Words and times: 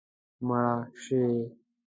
مړه 0.47 0.75
شي 1.03 1.21